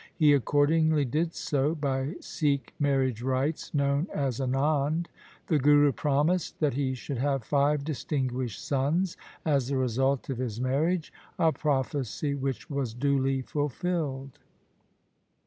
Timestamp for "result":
9.77-10.27